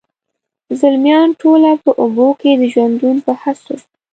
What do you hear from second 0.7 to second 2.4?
زلمیان ټوله په اوبو